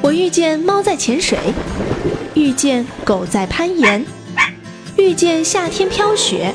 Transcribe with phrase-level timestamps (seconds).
[0.00, 1.38] 我遇见猫在潜水，
[2.34, 4.04] 遇见狗在攀岩，
[4.96, 6.54] 遇见夏天飘雪，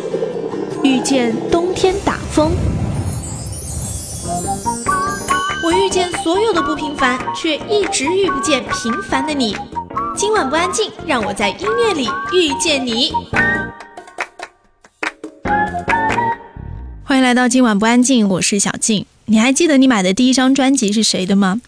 [0.84, 2.52] 遇见冬天打风。
[5.64, 9.56] 我遇见所有的不平凡，却一直遇不见平凡的你。
[10.16, 13.12] 今晚不安静，让我在音乐里遇见你。
[17.04, 19.06] 欢迎来到今晚不安静，我是小静。
[19.26, 21.62] 你还记得你买的第一张专辑是谁的吗？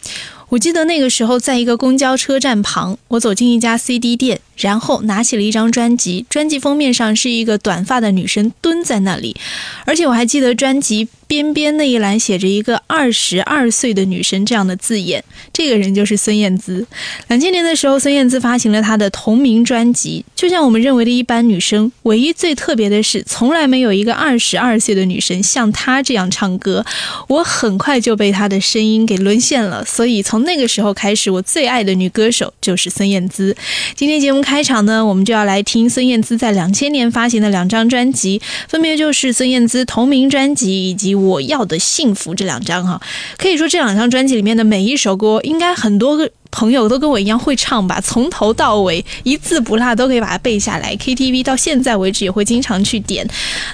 [0.50, 6.26] 我记得那个时候，在一个公交车站旁，我走进一家 CD 店，然后拿起了一张专辑。
[6.28, 9.36] 专辑封面上是一个短发的女生蹲在那里，
[9.84, 11.08] 而且我还记得专辑。
[11.28, 16.86] 边边那一栏写着一个二十二岁的女生这样的字眼，这个人就是孙燕姿。
[17.26, 20.24] 两千年的时候，孙燕姿发行了她的同名专辑。
[20.36, 26.86] 就像我们认为的一般女生，唯一最特别的是，从来没有一个二十二岁的女生像她这样唱歌。
[27.26, 33.56] 我很快就被她的声音给沦陷了，所以从那个时候开始，我最爱的女歌手就是孙燕姿。
[33.96, 41.16] 今天节目开场呢，我们就要来听孙燕姿在两千年发行的两张专辑，分别就是孙燕姿同名专辑以及。
[41.16, 43.00] 我要的幸福这两张哈，
[43.38, 50.94] 可以说这两张专辑里面的每一首歌，应该很多个朋友都跟我一样会唱吧，从头到尾一字不落都可以把它背下来。
[50.94, 53.26] KTV 到现在为止也会经常去点。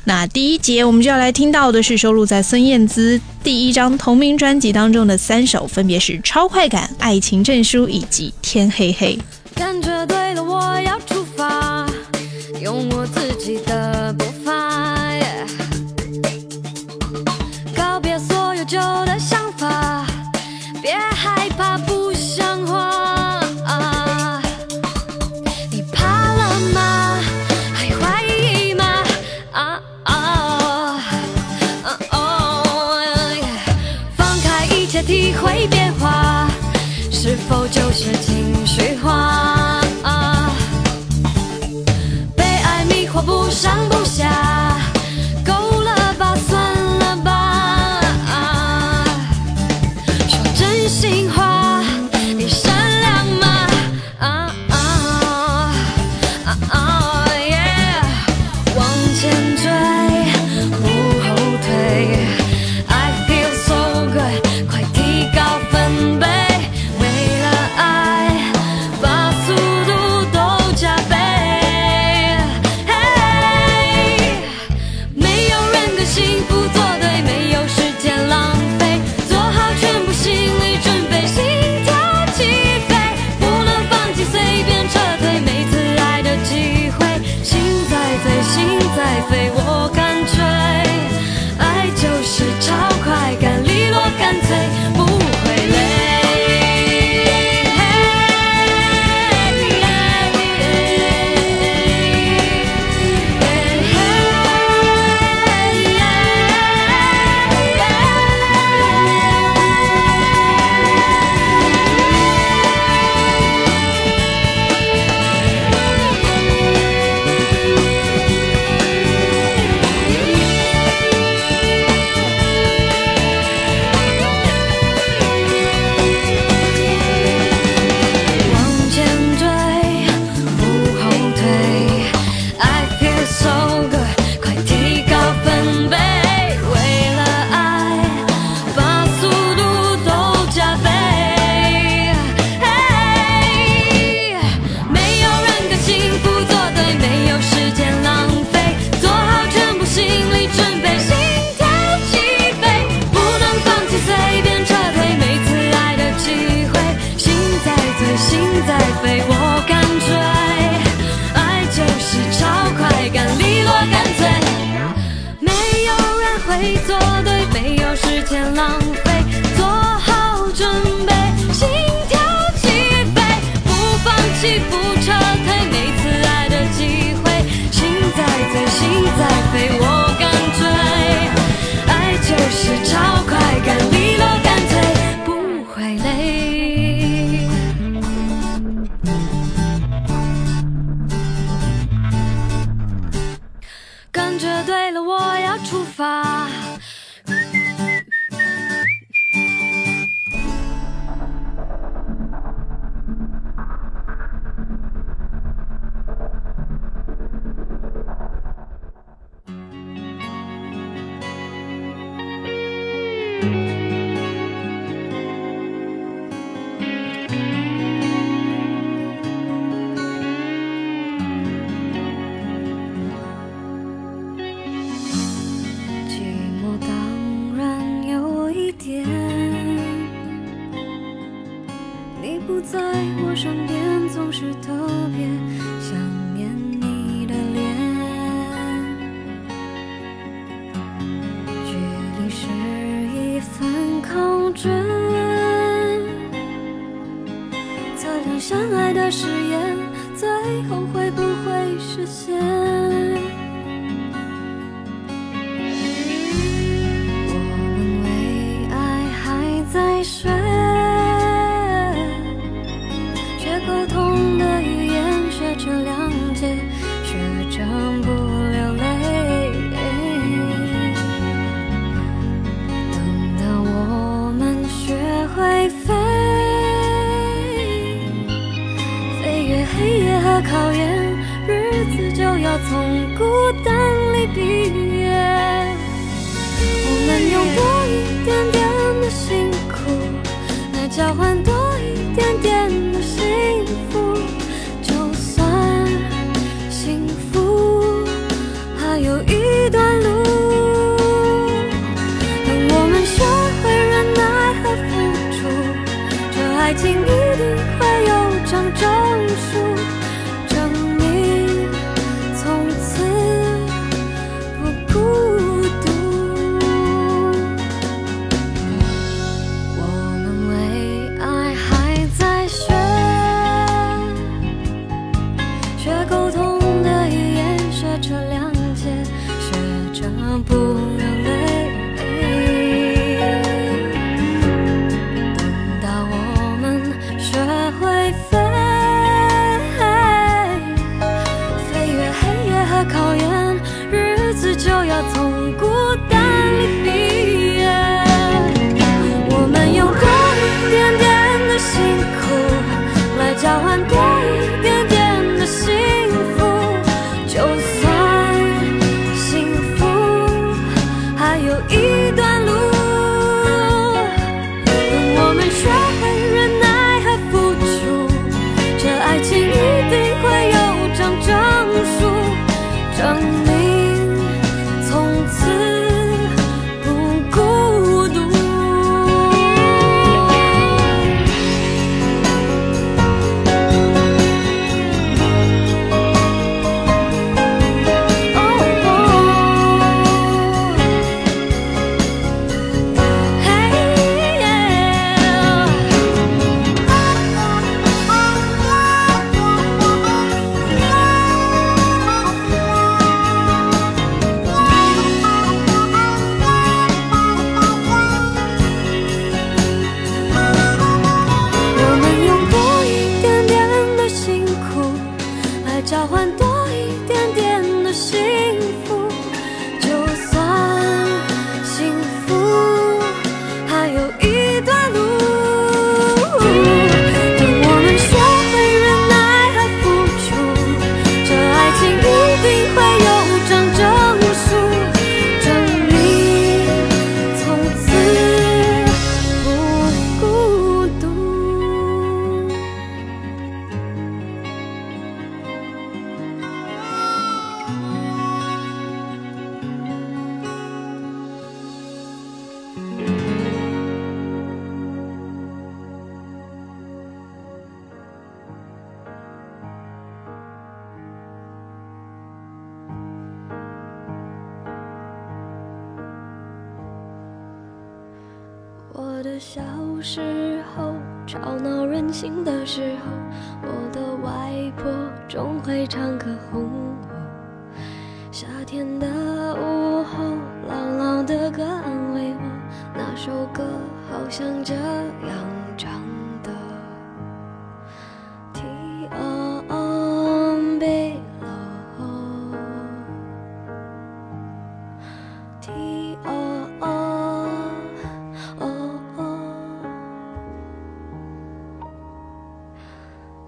[0.05, 9.17] 那第一节我们就要来听到的是收录在孙燕姿第一张同名专辑当中的三首，分别是《超快感》、《爱情证书》以及《天黑黑》。
[9.55, 11.87] 感觉对了，我要出发，
[12.61, 14.62] 用我自己的步伐。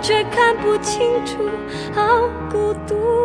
[0.00, 1.48] 却看不清楚，
[1.94, 3.21] 好孤独。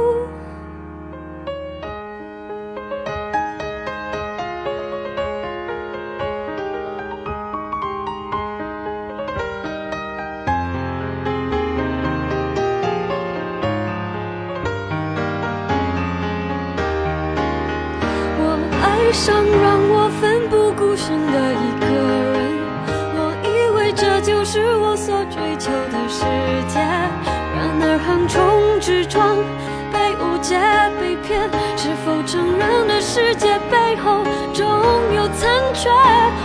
[30.57, 34.23] 被误解、被骗，是否承认的世界背后
[34.53, 34.65] 总
[35.13, 35.89] 有残缺？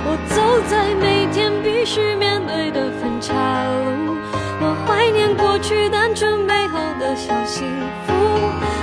[0.04, 4.16] 我走在每天必须面对的分岔路，
[4.61, 7.66] 我怀念过去单纯美好的小幸
[8.07, 8.12] 福。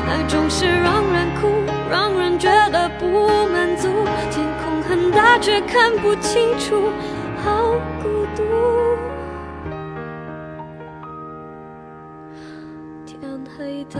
[0.07, 1.47] 爱总是让人哭，
[1.89, 3.87] 让人觉得不满足。
[4.31, 6.89] 天空很大，却看不清楚，
[7.43, 8.43] 好孤独。
[13.05, 13.19] 天
[13.57, 13.99] 黑的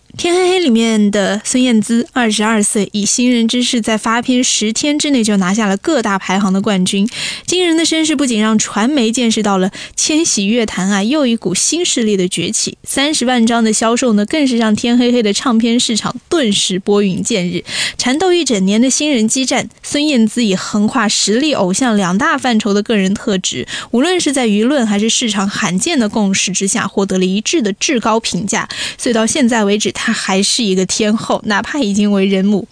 [0.17, 7.07] 天黑黑里面的孙燕姿，二十二岁，以新人之势在发片十天之内就拿下了各大排行的冠军。
[7.45, 17.63] 惊人的身世不仅让传媒见识到了千禧乐坛啊又一股新势力的崛起，三十万张的销售呢，更是让天黑黑的唱片市场顿时拨云见日。
[17.97, 28.67] 缠斗一整年的新人激战，孙燕姿以横跨实力、偶像两大范畴的个人特质，无论是在舆论还是市场罕见的共识之下，获得了一致的至高评价。
[28.97, 32.67] 所以到现在为止，她还是一个天后，哪怕已经为人母。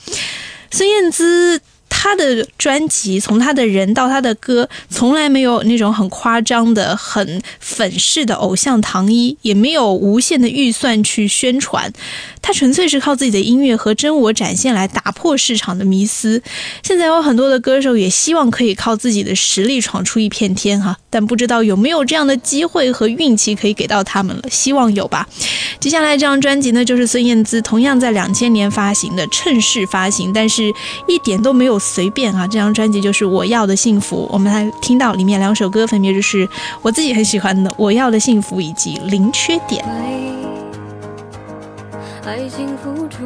[0.71, 1.61] 孙燕姿。
[1.91, 11.91] 她的专辑从她的人到她的歌，从来没有那种很夸张的、很粉饰的偶像糖衣，也没有无限的预算去宣传。
[12.41, 16.41] 他纯粹是靠自己的音乐和真我展现来打破市场的迷思。
[16.83, 24.43] 现在有很多的歌手也希望可以靠自己的实力闯出一片天哈，但不知道有没有这样的机会和运气可以给到他们了。
[24.49, 25.27] 希望有吧。
[25.79, 30.73] 接下来这张专辑呢，就是孙燕姿同样在两千年发行的，趁势发行，但是
[31.07, 32.47] 一点都没有随便啊。
[32.47, 36.47] 这张专辑就是《我要的幸福》，我们来听到里面两首歌，分别就是
[36.81, 39.83] 我自己很喜欢的《我要的幸福》以及《零缺点》。
[42.29, 43.25] 爱情付出，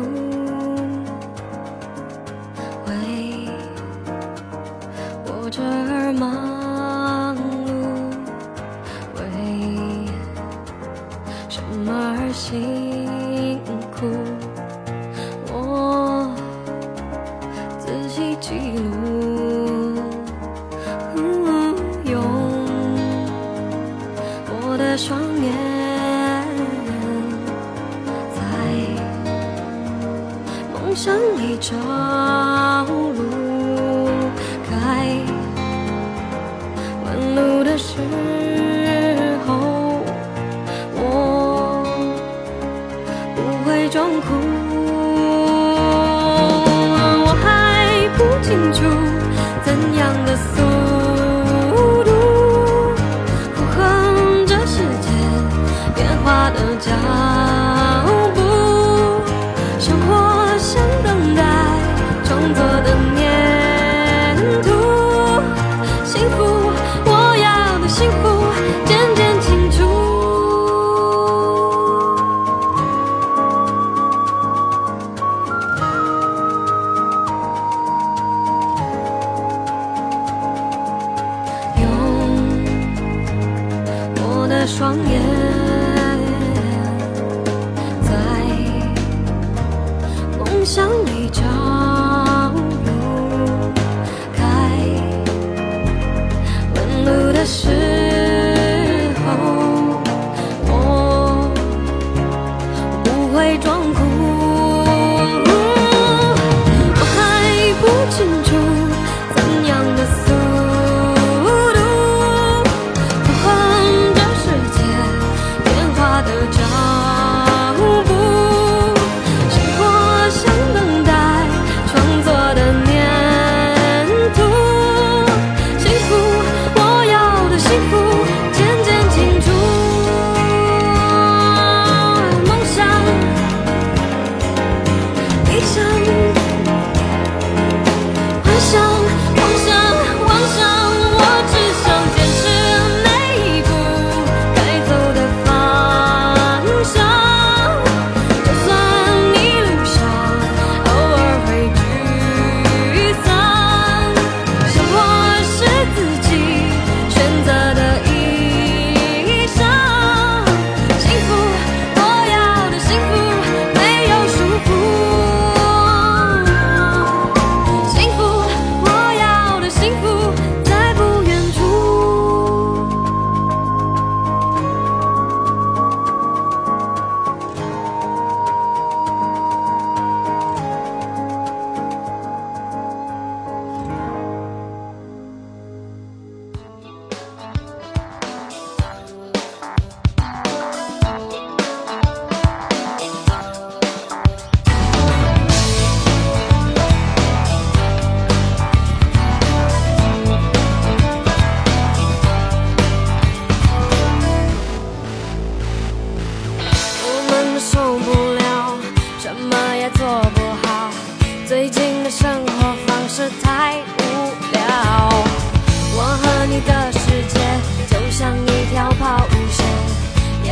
[2.87, 3.49] 为
[5.25, 7.41] 我这儿忙碌，
[9.19, 9.21] 为
[11.49, 13.59] 什么而辛
[13.93, 14.07] 苦？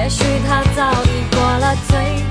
[0.01, 2.31] 也许他早已过了最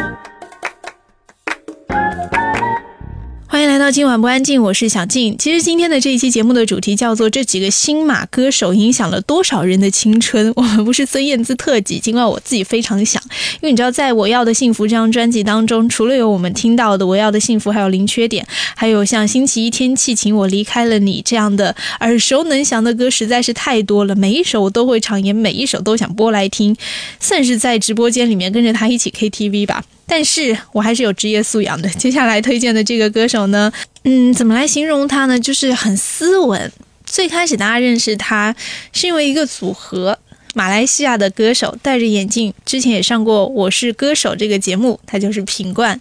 [3.91, 5.37] 今晚不安静，我是小静。
[5.37, 10.49] 其实今天的这一期节目的主题叫做“这几个新马歌手影响了多少人的青春”。
[10.55, 13.21] 我们不是孙燕姿特辑，尽管我自己非常想，
[13.55, 24.15] 因为你知道，在我要的幸福这张专辑当中，除了有我们听到的我要的幸福，还有零缺点，还有像星期一天气晴我离开了你这样的耳熟能详的歌，实在是太多了。
[24.15, 26.73] 每一首我都会唱，也每一首都想播来听，
[27.19, 29.83] 算是在直播间里面跟着他一起 KTV 吧。
[30.11, 31.87] 但是我还是有职业素养的。
[31.91, 33.71] 接下来推荐的这个歌手呢，
[34.03, 35.39] 嗯，怎么来形容他呢？
[35.39, 36.69] 就是很斯文。
[37.05, 38.53] 最开始大家认识他
[38.91, 40.19] 是因为一个组合，
[40.53, 45.97] 马来西亚的歌手，戴着眼镜，之前也上过《我是歌手》这个节目，他就是品冠。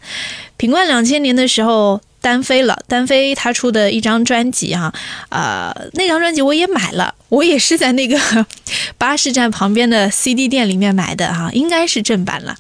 [0.57, 2.01] 品冠两千年的时候。
[2.21, 4.93] 单飞了，单飞他出的一张专辑啊，
[5.31, 8.19] 呃，那张专辑我也买了，我也是在那个
[8.99, 12.55] 巴士站旁边的 CD 店里面买的哈，应该是正版了。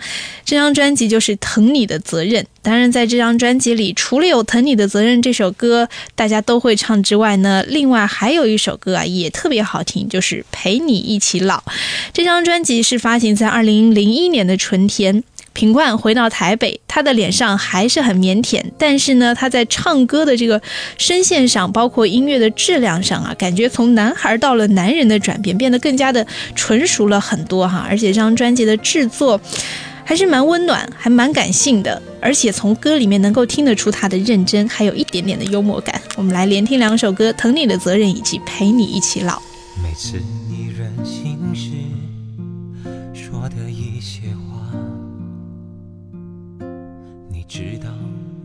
[0.45, 11.59] 这张专辑就是《疼你的责任》，当然在这张专辑里，除了有《疼你的责任》这首歌大家都会唱之外呢，另外还有一首歌啊也特别好听，就是《陪你一起老》。
[12.13, 15.23] 这张专辑是发行在二零零一年的春天。
[15.53, 20.61] 品冠回到台北，他的脸上还是很腼腆，但是呢，他在唱歌的这个
[20.97, 27.87] 声线上，包括音乐的质量上啊，感觉从男孩到了男人的转变，变得更加的纯熟了很多哈。
[27.89, 29.41] 而且这张专辑的制作
[30.05, 36.01] 还是蛮温暖，还蛮感性的，而且从歌里面能够听得出他的认真，还有一点点的幽默感。
[36.17, 39.35] 我们来连听两首歌，《疼你的责任》以及《陪你一起老》。
[39.83, 40.21] 每次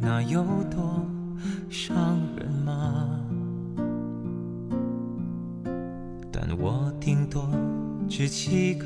[0.06, 1.04] 那有多
[1.68, 3.10] 伤人吗？
[6.32, 7.50] 但我顶多
[8.08, 8.86] 只记个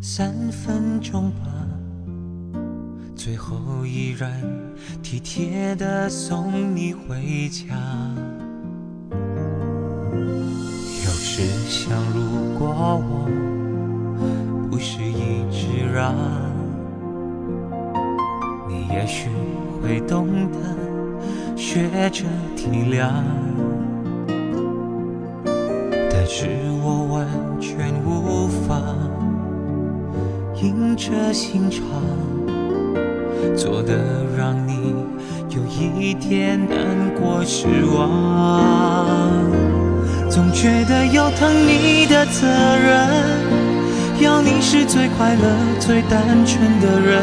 [0.00, 1.44] 三分钟吧，
[3.14, 4.32] 最后依然
[5.02, 7.76] 体贴的送你回家。
[11.04, 13.28] 有时想，如果我
[14.70, 16.14] 不是一直让，
[18.94, 19.28] 也许
[19.82, 22.24] 会懂得学着
[22.56, 23.10] 体谅。
[26.08, 26.46] 但是
[26.82, 27.26] 我完
[27.60, 28.80] 全无法
[30.62, 31.82] 硬着心肠，
[33.56, 33.98] 做的
[34.38, 34.94] 让你
[35.50, 39.42] 有一点难过失望。
[40.30, 43.08] 总觉得有疼你的责任，
[44.20, 45.42] 要你是最快乐、
[45.78, 47.22] 最单纯的人，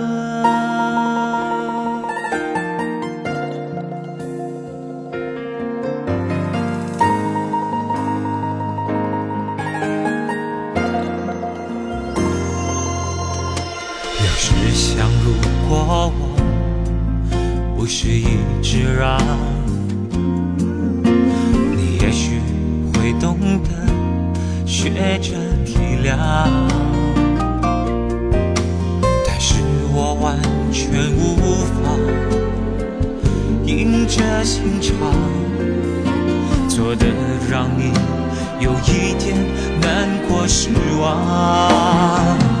[15.71, 16.27] 如果我
[17.77, 18.25] 不是一
[18.61, 19.17] 直让，
[21.77, 22.41] 你也许
[22.93, 23.69] 会懂得
[24.65, 25.31] 学着
[25.65, 26.17] 体谅。
[29.25, 30.37] 但是我完
[30.73, 31.95] 全无法
[33.65, 34.93] 硬着心肠，
[36.67, 37.05] 做的
[37.49, 37.93] 让你
[38.59, 39.37] 有一点
[39.79, 42.60] 难过失望。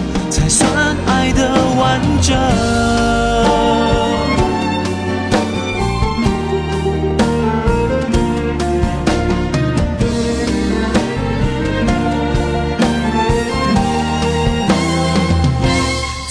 [0.51, 0.69] 算
[1.07, 2.37] 爱的完整。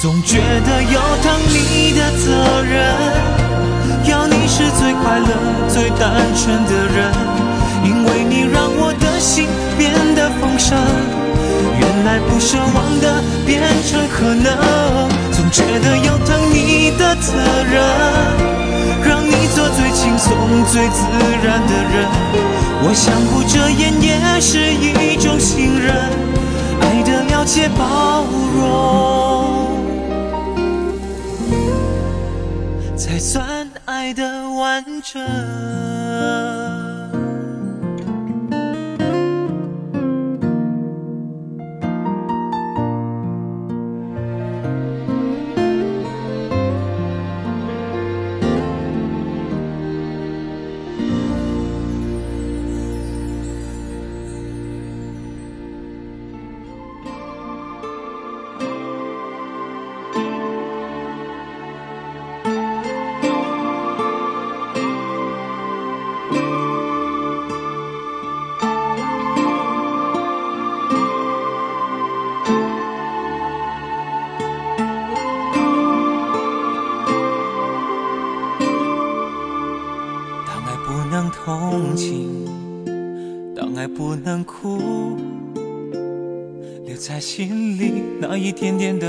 [0.03, 2.95] 总觉得有疼你的责任，
[4.05, 5.29] 要你是最快乐、
[5.67, 7.11] 最单纯的人，
[7.85, 8.70] 因为你让
[12.11, 17.33] 来不奢望的变成可能，总觉得有疼你的责
[17.71, 17.81] 任，
[19.05, 21.05] 让你做最轻松、最自
[21.45, 22.09] 然的人。
[22.83, 25.95] 我想不遮掩也是一种信任，
[26.81, 28.25] 爱的了解、包
[28.57, 29.69] 容，
[32.97, 36.80] 才算爱的完整。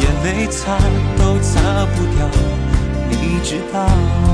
[0.00, 0.76] 眼泪擦
[1.18, 2.28] 都擦不掉，
[3.10, 4.31] 你知道。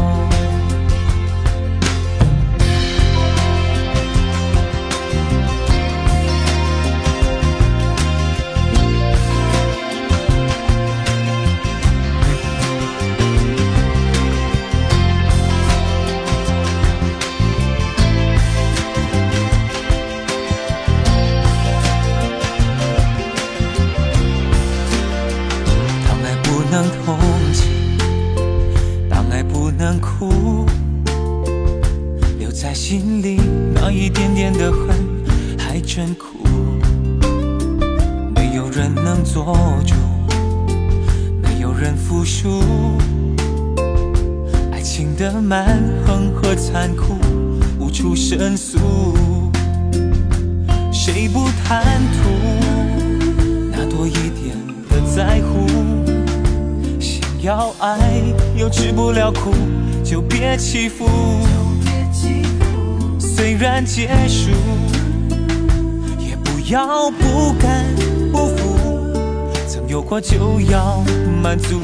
[70.09, 71.05] 过就要
[71.43, 71.79] 满足，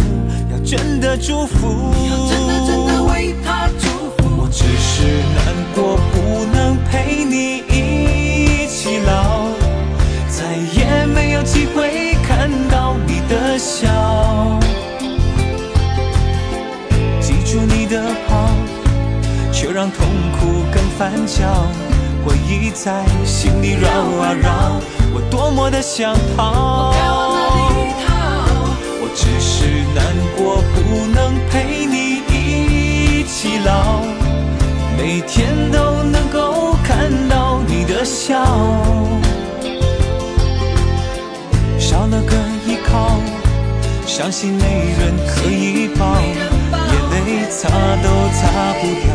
[0.50, 1.92] 要真的祝福。
[4.36, 9.48] 我只是难过，不能陪你一起老，
[10.26, 14.58] 再也没有机会看到你的笑。
[17.20, 18.48] 记住你的好，
[19.52, 20.06] 却让痛
[20.40, 21.44] 苦更翻搅。
[22.24, 24.80] 回忆在心里绕啊绕，
[25.12, 27.13] 我多么的想逃。
[29.94, 30.04] 难
[30.36, 34.02] 过，不能陪你一起老，
[34.98, 38.44] 每天都能够看到你的笑，
[41.78, 43.20] 少了个依靠，
[44.06, 47.68] 伤心没人可以抱，眼泪擦
[48.02, 49.06] 都擦不掉，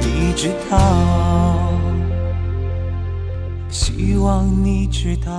[0.00, 0.74] 你知道。
[3.70, 5.32] 希望你知道，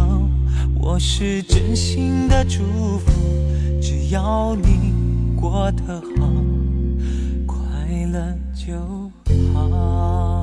[0.80, 2.64] 我是真心的祝
[3.00, 3.12] 福，
[3.82, 4.94] 只要你
[5.36, 6.32] 过得好，
[7.46, 7.58] 快
[8.12, 8.76] 乐就
[9.54, 10.37] 好。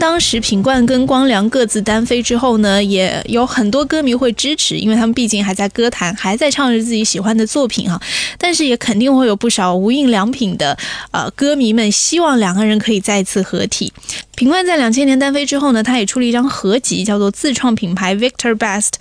[0.00, 8.00] 当时品冠跟光良各自单飞之后呢，也有很多歌迷会支持，因为他们毕竟还在歌坛，还在唱着自己喜欢的作品哈。
[8.38, 10.76] 但是也肯定会有不少无印良品的
[11.10, 13.92] 呃歌迷们希望两个人可以再次合体。
[14.34, 18.92] 品冠在两千年单飞之后呢，他也出了一张合集，叫做自创品牌 Victor Best。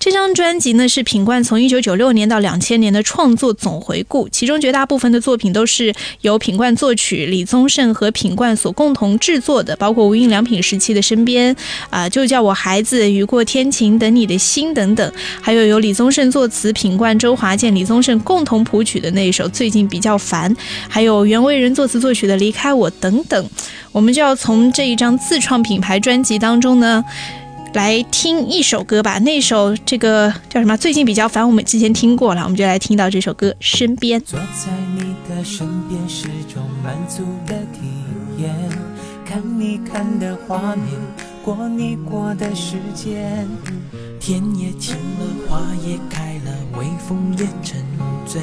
[0.00, 11.54] 这张专辑呢是品冠从一九九六年到两千年的创作总回顾，其中绝大部分的作品都是由品冠作曲，李宗盛和品冠所共同制作的，包括无印良品时期的《身边》
[11.90, 20.50] 啊，就叫我孩子、雨过天晴、等你的心等等，还有由李宗盛作词，品冠、周华健、李宗盛共同谱曲的那一首《最近比较烦》，
[20.88, 23.46] 还有袁惟仁作词作曲的《离开我》等等。
[23.92, 27.04] 我们就要从这一张自创品牌专辑当中呢。
[27.72, 30.76] 来听一首歌吧，那首这个叫什么？
[30.76, 34.20] 最近比较烦，我们之前听过了，我们就来听到这首歌《身边》。
[34.24, 38.52] 坐在你的身边是种满足的体验，
[39.24, 40.86] 看你看的画面，
[41.44, 43.48] 过你过的时间，
[44.18, 47.80] 天也晴了，花也开了，微风也沉
[48.26, 48.42] 醉。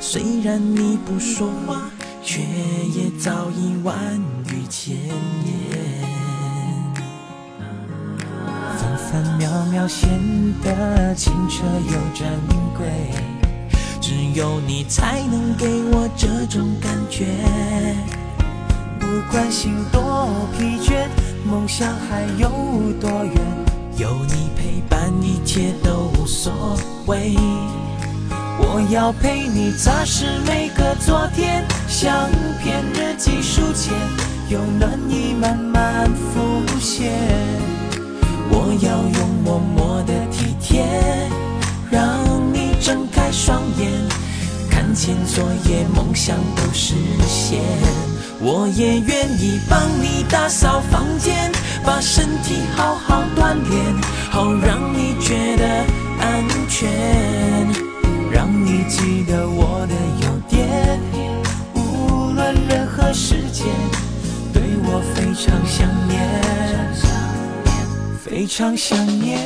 [0.00, 1.90] 虽然你不说话，
[2.22, 3.96] 却也早已万
[4.48, 5.59] 语千言。
[8.78, 10.08] 分分秒秒显
[10.62, 12.28] 得清澈又珍
[12.76, 12.86] 贵，
[14.00, 17.26] 只有你才能给我这种感觉。
[18.98, 21.06] 不管心多疲倦，
[21.44, 22.50] 梦想还有
[23.00, 23.34] 多远，
[23.96, 27.34] 有你陪伴，一切都无所谓。
[28.62, 32.30] 我要陪你擦拭每个昨天，相
[32.62, 33.92] 片日记书签，
[34.48, 37.79] 有暖意慢慢浮现。
[38.50, 40.84] 我要用默默的体贴，
[41.90, 42.18] 让
[42.52, 43.90] 你睁开双眼，
[44.68, 46.94] 看见昨夜梦想都实
[47.26, 47.60] 现。
[48.42, 51.52] 我也愿意帮你打扫房间，
[51.84, 53.94] 把身体好好锻炼，
[54.30, 55.84] 好让你觉得
[56.18, 56.90] 安全，
[58.32, 60.98] 让你记得我的优点，
[61.74, 63.66] 无论任何时间，
[64.52, 67.09] 对我非常想念。
[68.30, 69.40] 非常想念。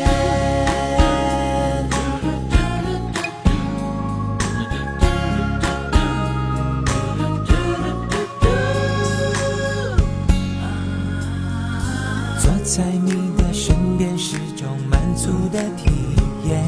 [12.39, 15.91] 坐在你的身边是种满足的体
[16.47, 16.63] 验，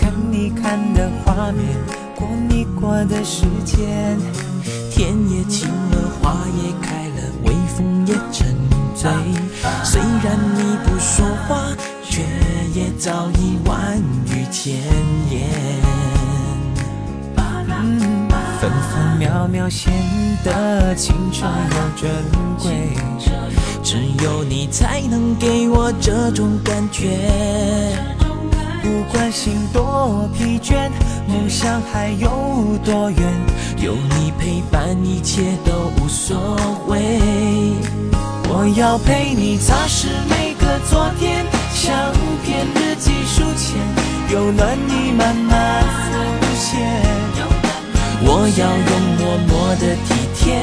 [0.00, 1.64] 看你看的画面，
[2.16, 4.18] 过你过的时间，
[4.90, 8.52] 天也晴了，花也开了，微风也沉
[8.96, 9.45] 醉。
[9.84, 11.68] 虽然你不说话，
[12.02, 12.22] 却
[12.74, 14.74] 也早已万语千
[15.30, 15.48] 言。
[18.58, 19.92] 分分秒秒显
[20.42, 22.10] 得清澈又珍
[22.58, 22.96] 贵，
[23.82, 27.18] 只有你才能给我这种感觉。
[28.82, 30.90] 不管心多疲倦，
[31.28, 33.20] 梦想还有多远，
[33.76, 36.56] 有你陪伴，一切都无所
[36.86, 37.20] 谓。
[38.48, 41.44] 我要陪你擦拭每个昨天，
[41.74, 41.92] 相
[42.44, 43.76] 片日记书签，
[44.32, 45.82] 有暖意慢慢
[46.40, 46.80] 浮现。
[48.22, 50.56] 我要用默默的体贴，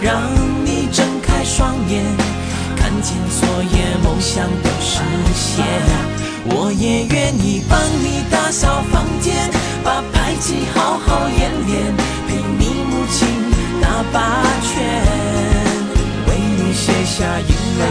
[0.00, 0.20] 让
[0.64, 2.04] 你睁开双眼，
[2.76, 5.00] 看见昨夜梦想都实
[5.34, 5.64] 现。
[6.50, 9.50] 我也愿意帮你打扫房间，
[9.84, 10.98] 把排气好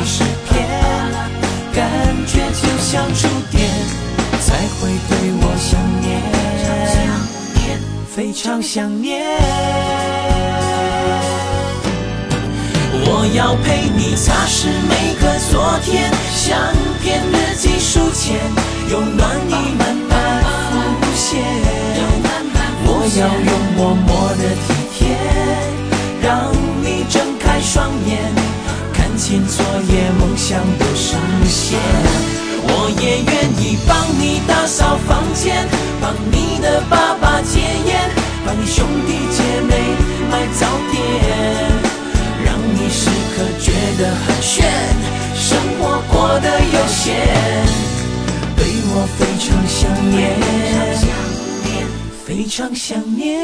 [0.07, 0.65] 诗篇，
[1.73, 1.85] 感
[2.25, 3.69] 觉就像触电，
[4.39, 6.07] 才会对我想念，
[8.15, 9.27] 非常想念。
[13.03, 16.57] 我要陪你擦拭每个昨天，相
[17.03, 18.39] 片日记书签，
[18.89, 20.41] 有暖意慢慢
[20.71, 21.43] 浮现。
[22.85, 25.03] 我要用默默的体贴，
[26.21, 26.25] 让
[26.81, 28.46] 你睁开双眼。
[29.27, 29.59] 看见昨
[29.91, 31.17] 夜梦想都实
[31.49, 31.77] 现。
[32.63, 35.67] 我也愿意帮你打扫房间，
[35.99, 38.09] 帮你的爸爸戒烟，
[38.45, 39.75] 帮你兄弟姐妹
[40.31, 40.95] 买早点。
[42.45, 44.63] 让你时刻觉得很炫，
[45.35, 47.13] 生活过得悠闲，
[48.55, 48.63] 对
[48.93, 50.39] 我非常想念，
[52.25, 53.43] 非常想念。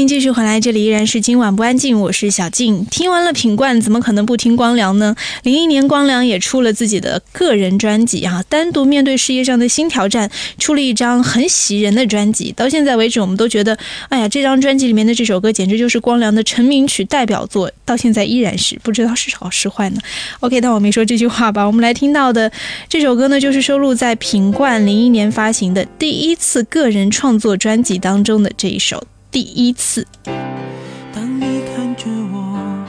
[0.00, 2.86] 欢迎继续回来，这里依然是今晚不安静，我是小静。
[2.86, 5.14] 听完了品冠，怎么可能不听光良呢？
[5.42, 12.50] 零一年，光良也出了自己的个人专辑啊，单独面对事业上的新挑战，出了一张很喜人的专辑。
[12.52, 13.76] 到现在为止，我们都觉得，
[14.08, 20.00] 哎呀，这张专辑里面的这首歌简直就是光良的成名曲代表作，到现在依然是不知道是好是坏呢。
[20.40, 21.66] OK，但我没说这句话吧？
[21.66, 22.50] 我们来听到的
[22.88, 29.06] 这首歌呢，就是收录在品冠零一年发行的第一次个人创作专辑当中的这一首。
[29.30, 32.84] 第一次，当你看着我，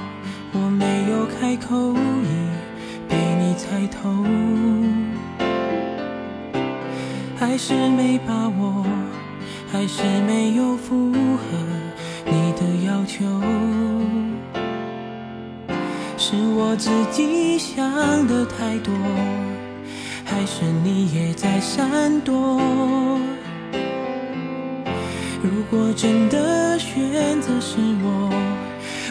[0.54, 2.34] 我没有开口，已
[3.08, 4.10] 被你猜透，
[7.38, 8.84] 还是没把握，
[9.72, 11.44] 还是没有符合
[12.26, 13.24] 你的要求，
[16.18, 17.86] 是我自己想
[18.26, 18.92] 的太多，
[20.26, 22.60] 还是你也在闪躲？
[25.44, 28.30] 如果真的选择是我，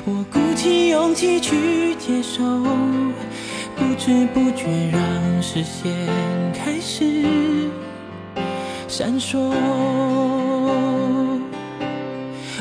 [0.05, 2.45] 我鼓起勇气去接受，
[3.75, 5.93] 不知不觉让视线
[6.55, 7.25] 开始
[8.87, 9.39] 闪烁。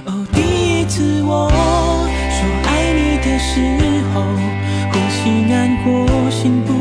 [0.06, 0.42] 哦，第
[0.82, 1.48] 一次我
[2.32, 3.62] 说爱你的时
[4.16, 4.24] 候，
[4.92, 5.88] 呼吸难过，
[6.32, 6.74] 心不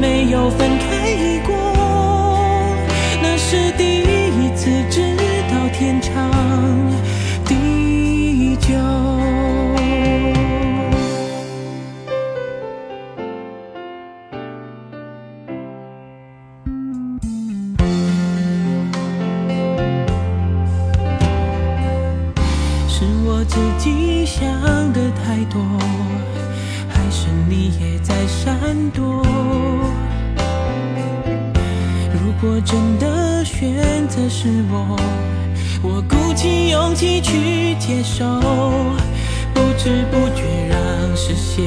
[0.00, 0.79] 没有分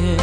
[0.01, 0.22] 让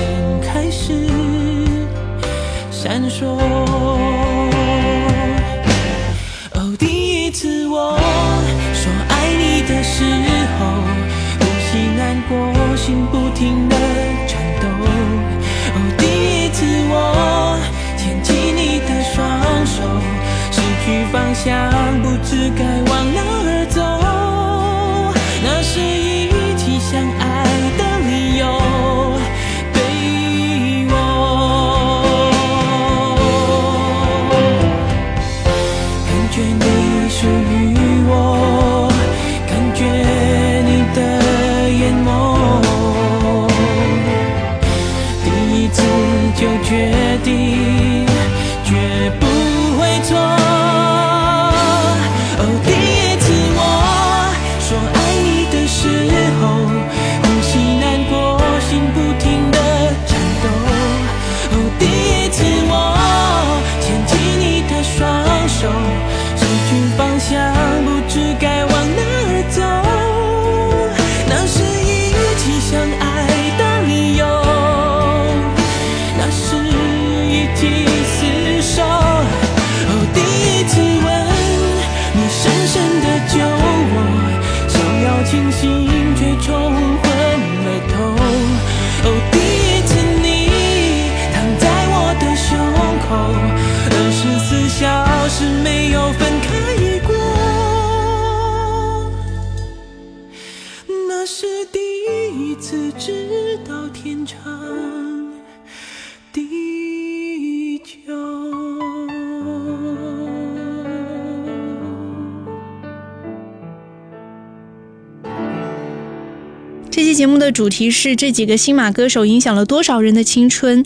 [117.00, 120.84] 这期节目的主题是这几个新马歌手影响了多少人的青春。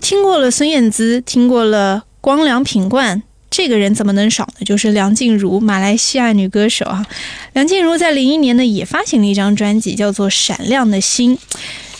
[0.00, 4.64] 听过了孙燕姿，听过了光良、品冠，这个人怎么能少呢？
[4.66, 7.06] 就是梁静茹，马来西亚女歌手啊。
[7.52, 11.36] 梁静茹在零一年呢也发行了一张专辑，叫做《闪亮的心》。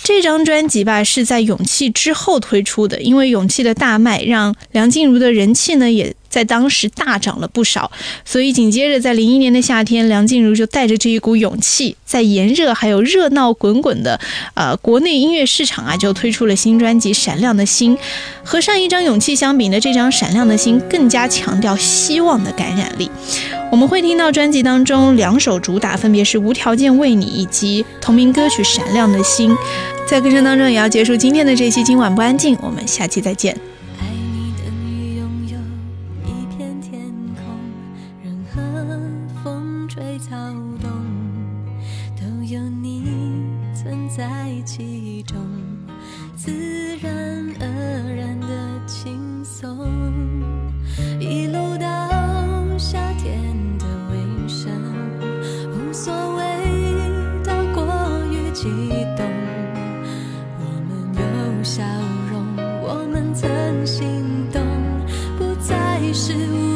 [0.03, 7.91] 这张专辑吧是在《勇气》之后推出的，因为《勇气》的大卖，让梁静茹的人气呢也在当时大涨了不少。
[8.24, 14.18] 所以紧接着在零一年的夏天，梁静茹就带着这一股勇气，在炎热还有热闹滚滚的
[14.55, 17.97] 呃国内音乐市场啊，就推出了新专辑《闪亮的心》。
[18.45, 23.11] 和上一张《勇气》相比呢，这张《闪亮的心》更加强调希望的感染力。
[23.72, 29.51] 我们会听到专辑当中两首主打，分别是《无条件为你》以及同名歌曲《闪亮的心》。
[30.07, 33.76] 在歌声当中，也要结束今天的这期《今晚不安静》，我们下期再见。
[58.67, 59.25] 激动。
[60.59, 61.83] 我们有笑
[62.31, 62.45] 容，
[62.83, 64.61] 我们曾心动，
[65.39, 66.76] 不再是无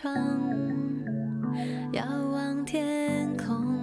[0.00, 0.14] 窗，
[1.92, 3.76] 遥望天空，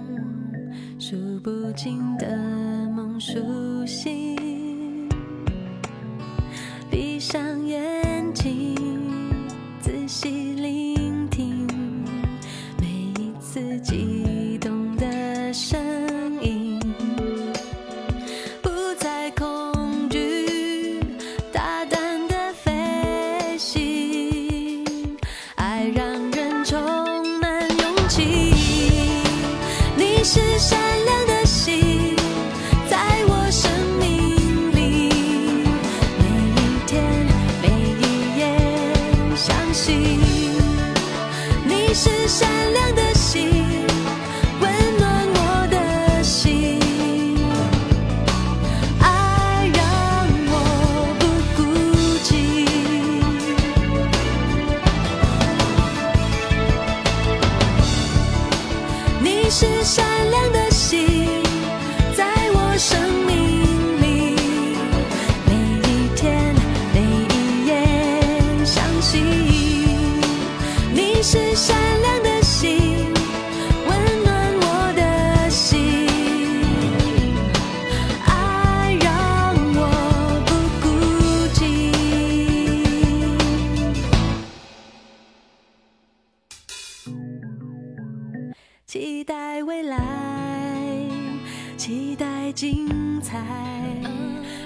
[0.98, 2.36] 数不尽的
[2.90, 3.67] 梦，数。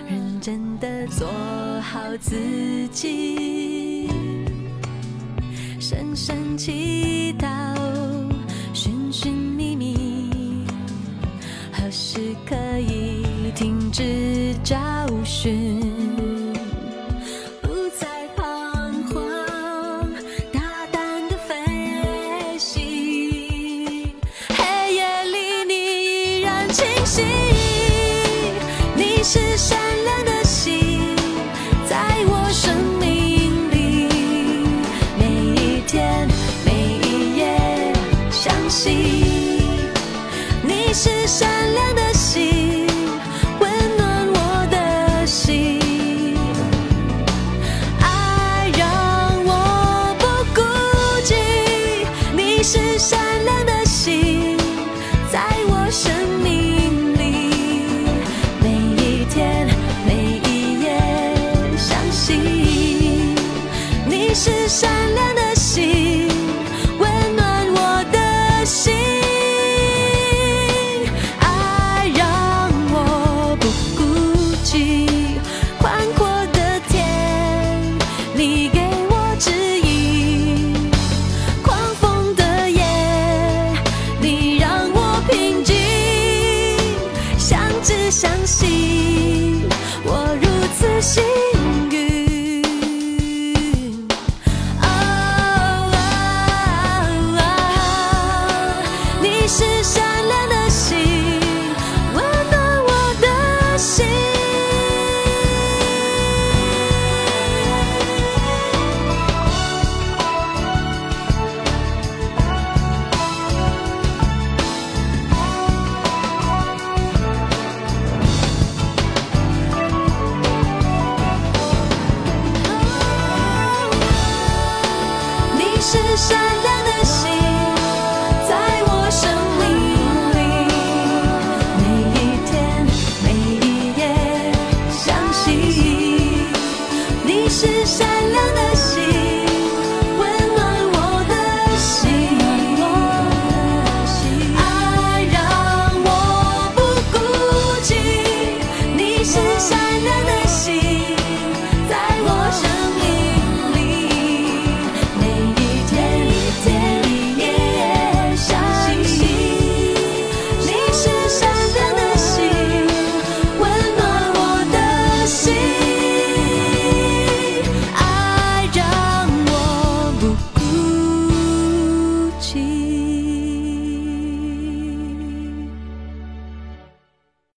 [0.08, 1.26] 认真的做
[1.80, 2.36] 好自
[2.88, 4.08] 己。
[5.80, 7.81] 深深祈祷。